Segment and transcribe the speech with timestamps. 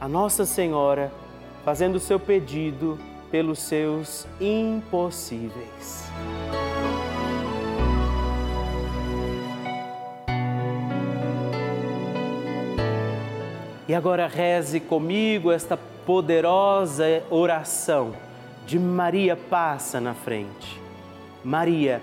[0.00, 1.12] a Nossa Senhora
[1.64, 2.98] fazendo o seu pedido
[3.30, 6.08] pelos seus impossíveis.
[13.86, 18.14] E agora reze comigo esta poderosa oração
[18.66, 20.80] de Maria passa na frente.
[21.42, 22.02] Maria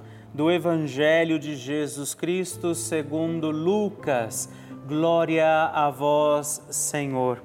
[0.33, 4.49] do Evangelho de Jesus Cristo segundo Lucas.
[4.87, 7.41] Glória a vós, Senhor.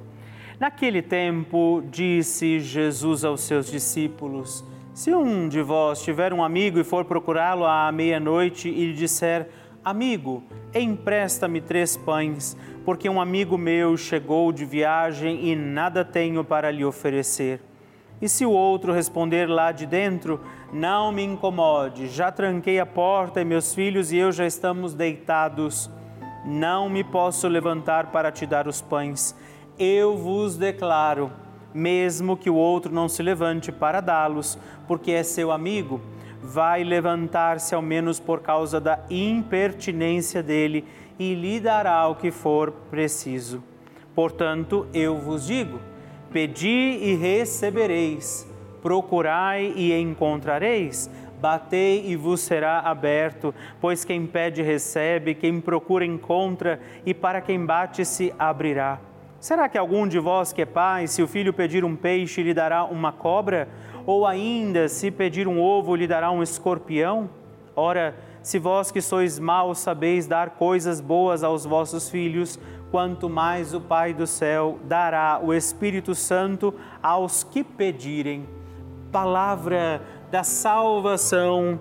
[0.59, 6.85] Naquele tempo, disse Jesus aos seus discípulos: Se um de vós tiver um amigo e
[6.85, 9.49] for procurá-lo à meia-noite e lhe disser:
[9.85, 16.71] Amigo, empresta-me três pães, porque um amigo meu chegou de viagem e nada tenho para
[16.71, 17.61] lhe oferecer.
[18.21, 20.41] E se o outro responder lá de dentro,
[20.73, 25.91] não me incomode, já tranquei a porta e meus filhos e eu já estamos deitados,
[26.45, 29.37] não me posso levantar para te dar os pães.
[29.79, 31.31] Eu vos declaro,
[31.75, 34.59] mesmo que o outro não se levante para dá-los,
[34.89, 36.01] porque é seu amigo,
[36.41, 40.85] vai levantar-se ao menos por causa da impertinência dele
[41.19, 43.63] e lhe dará o que for preciso.
[44.15, 45.79] Portanto, eu vos digo,
[46.37, 48.47] Pedi e recebereis,
[48.83, 56.79] procurai e encontrareis, batei e vos será aberto, pois quem pede recebe, quem procura encontra,
[57.07, 59.01] e para quem bate se abrirá.
[59.41, 62.53] Será que algum de vós que é pai, se o filho pedir um peixe, lhe
[62.53, 63.67] dará uma cobra?
[64.05, 67.31] Ou ainda, se pedir um ovo, lhe dará um escorpião?
[67.75, 72.61] Ora, se vós que sois maus sabeis dar coisas boas aos vossos filhos,
[72.97, 76.73] quanto mais o Pai do céu dará o Espírito Santo
[77.03, 78.49] aos que pedirem.
[79.13, 80.01] Palavra
[80.31, 81.79] da salvação,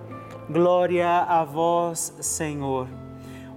[0.50, 2.86] glória a vós, Senhor.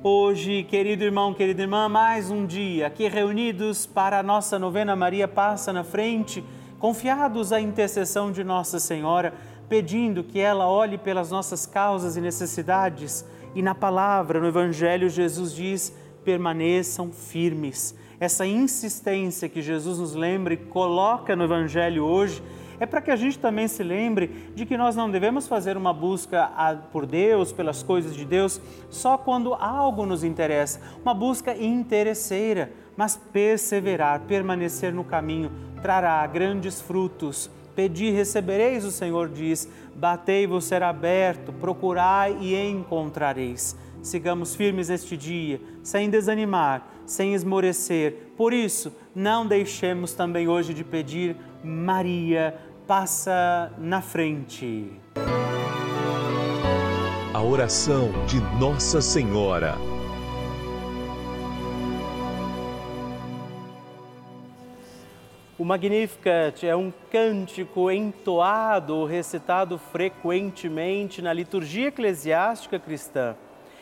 [0.02, 5.28] Hoje, querido irmão, querida irmã, mais um dia aqui reunidos para a nossa novena Maria
[5.28, 6.42] Passa na Frente,
[6.80, 9.34] confiados à intercessão de Nossa Senhora,
[9.68, 13.26] pedindo que ela olhe pelas nossas causas e necessidades.
[13.54, 15.94] E na palavra, no Evangelho, Jesus diz:
[16.30, 17.96] permaneçam firmes.
[18.20, 22.44] Essa insistência que Jesus nos lembra e coloca no Evangelho hoje
[22.80, 25.92] é para que a gente também se lembre de que nós não devemos fazer uma
[25.92, 26.48] busca
[26.92, 33.20] por Deus, pelas coisas de Deus, só quando algo nos interessa, uma busca interesseira, mas
[33.34, 39.66] perseverar, permanecer no caminho, trará grandes frutos Pedi, recebereis, o Senhor diz.
[39.96, 41.54] Batei, vos será aberto.
[41.54, 43.74] Procurai e encontrareis.
[44.04, 48.32] Sigamos firmes este dia, sem desanimar, sem esmorecer.
[48.38, 52.56] Por isso, não deixemos também hoje de pedir, Maria,
[52.86, 54.92] passa na frente.
[57.34, 59.76] A oração de Nossa Senhora.
[65.58, 73.36] O Magnificat é um cântico entoado, recitado frequentemente na liturgia eclesiástica cristã.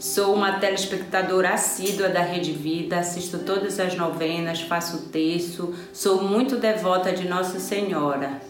[0.00, 6.56] Sou uma telespectadora assídua da Rede Vida, assisto todas as novenas, faço texto, sou muito
[6.56, 8.40] devota de Nossa Senhora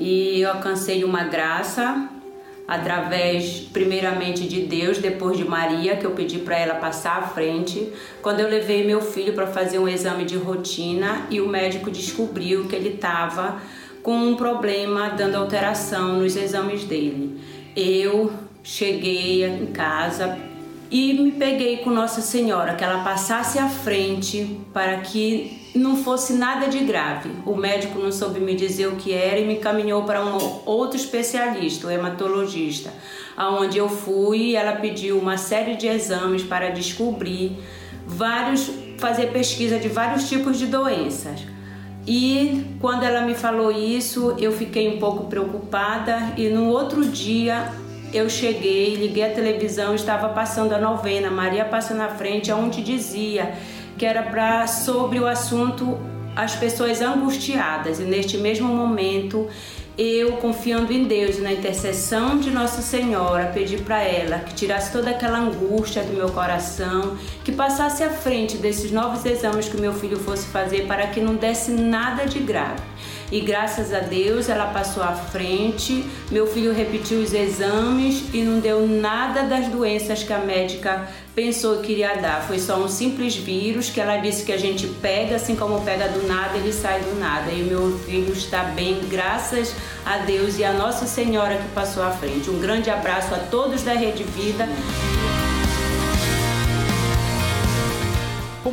[0.00, 2.08] e alcancei uma graça
[2.66, 7.92] através primeiramente de Deus, depois de Maria, que eu pedi para ela passar à frente,
[8.20, 12.66] quando eu levei meu filho para fazer um exame de rotina e o médico descobriu
[12.66, 13.62] que ele estava
[14.02, 17.40] com um problema dando alteração nos exames dele.
[17.76, 18.32] Eu
[18.64, 20.55] cheguei em casa
[20.90, 26.32] e me peguei com Nossa Senhora, que ela passasse à frente para que não fosse
[26.34, 27.30] nada de grave.
[27.44, 30.96] O médico não soube me dizer o que era e me caminhou para um outro
[30.96, 32.92] especialista, o hematologista,
[33.36, 37.58] aonde eu fui e ela pediu uma série de exames para descobrir
[38.06, 41.40] vários, fazer pesquisa de vários tipos de doenças.
[42.06, 47.72] E quando ela me falou isso, eu fiquei um pouco preocupada e no outro dia
[48.16, 53.54] eu cheguei, liguei a televisão, estava passando a novena Maria passa na frente, onde dizia
[53.98, 55.98] que era para sobre o assunto
[56.34, 58.00] as pessoas angustiadas.
[58.00, 59.48] E neste mesmo momento
[59.98, 64.92] eu, confiando em Deus e na intercessão de Nossa Senhora, pedi para ela que tirasse
[64.92, 69.94] toda aquela angústia do meu coração, que passasse à frente desses novos exames que meu
[69.94, 72.82] filho fosse fazer para que não desse nada de grave.
[73.30, 78.60] E graças a Deus ela passou à frente, meu filho repetiu os exames e não
[78.60, 82.42] deu nada das doenças que a médica pensou que iria dar.
[82.42, 86.08] Foi só um simples vírus que ela disse que a gente pega, assim como pega
[86.08, 87.50] do nada, ele sai do nada.
[87.50, 92.10] E meu filho está bem, graças a Deus e a Nossa Senhora que passou à
[92.10, 92.48] frente.
[92.48, 94.68] Um grande abraço a todos da Rede Vida.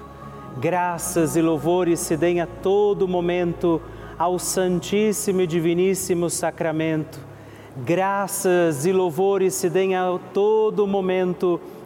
[0.58, 3.80] Graças e louvores se deem a todo momento
[4.18, 7.18] ao Santíssimo e Diviníssimo Sacramento.
[7.86, 11.60] Graças e louvores se deem a todo momento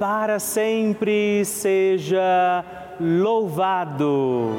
[0.00, 2.64] para sempre seja
[2.98, 4.56] louvado.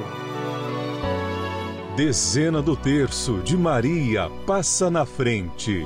[1.95, 5.83] Dezena do terço de Maria passa na frente.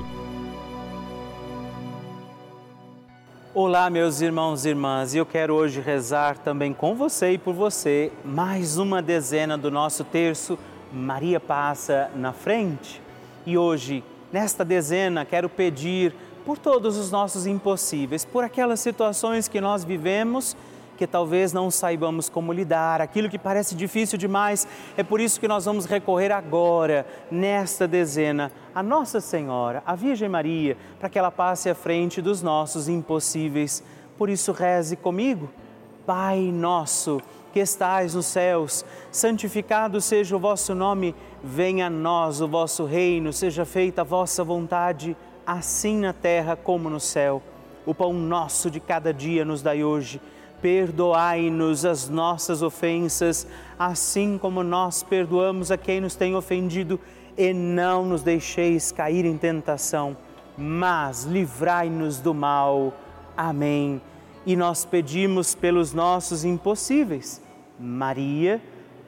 [3.54, 7.54] Olá, meus irmãos e irmãs, e eu quero hoje rezar também com você e por
[7.54, 10.60] você mais uma dezena do nosso terço
[10.92, 13.02] Maria passa na frente.
[13.46, 16.14] E hoje, nesta dezena, quero pedir
[16.46, 20.56] por todos os nossos impossíveis, por aquelas situações que nós vivemos
[20.96, 24.68] que talvez não saibamos como lidar, aquilo que parece difícil demais.
[24.98, 30.30] É por isso que nós vamos recorrer agora, nesta dezena, a Nossa Senhora, a Virgem
[30.30, 33.84] Maria, para que ela passe à frente dos nossos impossíveis.
[34.18, 35.50] Por isso, reze comigo.
[36.06, 37.20] Pai nosso
[37.52, 43.32] que estais nos céus, santificado seja o vosso nome, venha a nós o vosso reino,
[43.32, 47.42] seja feita a vossa vontade, assim na terra como no céu.
[47.86, 50.20] O pão nosso de cada dia nos dai hoje
[50.66, 53.46] perdoai-nos as nossas ofensas,
[53.78, 57.00] assim como nós perdoamos a quem nos tem ofendido,
[57.38, 60.18] e não nos deixeis cair em tentação,
[60.58, 62.94] mas livrai-nos do mal.
[63.38, 64.02] Amém.
[64.44, 67.42] E nós pedimos pelos nossos impossíveis.
[67.80, 68.60] Maria,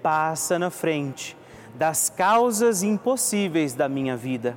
[0.03, 1.35] passa na frente
[1.73, 4.55] das causas impossíveis da minha vida.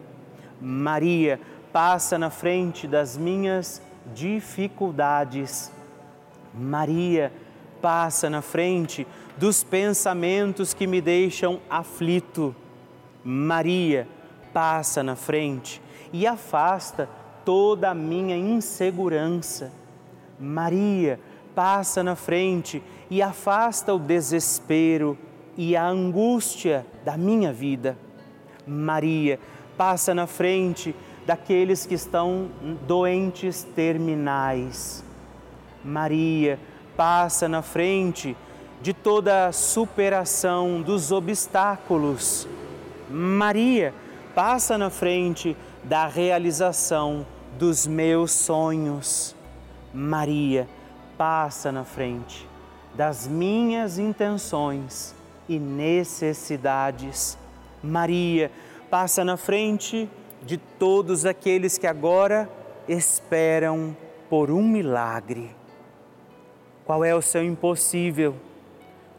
[0.60, 1.40] Maria,
[1.72, 3.82] passa na frente das minhas
[4.14, 5.70] dificuldades.
[6.54, 7.32] Maria
[7.80, 9.06] passa na frente
[9.36, 12.54] dos pensamentos que me deixam aflito.
[13.24, 14.06] Maria
[14.52, 15.80] passa na frente
[16.12, 17.08] e afasta
[17.44, 19.72] toda a minha insegurança.
[20.38, 21.20] Maria
[21.54, 25.16] passa na frente e afasta o desespero
[25.56, 27.96] e a angústia da minha vida.
[28.66, 29.38] Maria
[29.76, 30.94] passa na frente
[31.26, 32.48] daqueles que estão
[32.86, 35.04] doentes terminais.
[35.84, 36.58] Maria
[36.96, 38.36] passa na frente
[38.82, 42.48] de toda a superação dos obstáculos.
[43.08, 43.94] Maria
[44.34, 47.26] passa na frente da realização
[47.58, 49.34] dos meus sonhos.
[49.92, 50.68] Maria
[51.16, 52.48] passa na frente
[52.94, 55.14] das minhas intenções
[55.48, 57.36] e necessidades.
[57.82, 58.50] Maria
[58.90, 60.08] passa na frente
[60.42, 62.48] de todos aqueles que agora
[62.88, 63.96] esperam
[64.28, 65.50] por um milagre.
[66.84, 68.34] Qual é o seu impossível?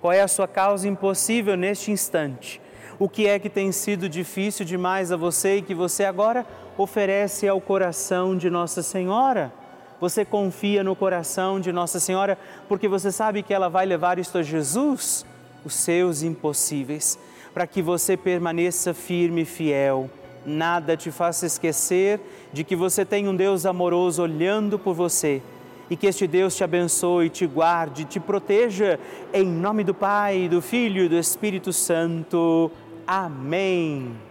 [0.01, 2.59] Qual é a sua causa impossível neste instante?
[2.97, 6.45] O que é que tem sido difícil demais a você e que você agora
[6.77, 9.53] oferece ao coração de Nossa Senhora?
[9.99, 14.37] Você confia no coração de Nossa Senhora porque você sabe que ela vai levar isto
[14.37, 15.25] a Jesus,
[15.63, 17.19] os seus impossíveis,
[17.53, 20.09] para que você permaneça firme e fiel.
[20.45, 22.19] Nada te faça esquecer
[22.51, 25.41] de que você tem um Deus amoroso olhando por você
[25.89, 28.97] e que este Deus te abençoe, te guarde, te proteja,
[29.33, 32.71] em nome do Pai, do Filho e do Espírito Santo.
[33.05, 34.30] Amém.